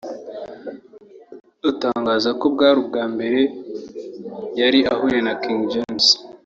atangaza 1.69 2.29
ko 2.39 2.45
bwari 2.53 2.77
ubwa 2.83 3.03
mbere 3.13 3.39
yari 4.59 4.79
ahuye 4.93 5.19
na 5.25 5.33
King 5.41 5.61
James 5.73 6.07